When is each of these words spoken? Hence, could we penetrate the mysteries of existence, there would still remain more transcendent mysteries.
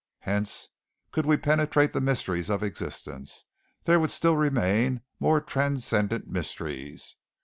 Hence, 0.21 0.69
could 1.11 1.27
we 1.27 1.37
penetrate 1.37 1.93
the 1.93 2.01
mysteries 2.01 2.49
of 2.49 2.63
existence, 2.63 3.45
there 3.83 3.99
would 3.99 4.09
still 4.09 4.35
remain 4.35 5.01
more 5.19 5.39
transcendent 5.39 6.27
mysteries. 6.27 7.17